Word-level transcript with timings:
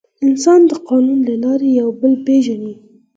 انسان 0.27 0.59
د 0.69 0.71
قانون 0.89 1.19
له 1.29 1.35
لارې 1.43 1.67
یو 1.79 1.89
بل 1.99 2.13
پېژني. 2.25 2.73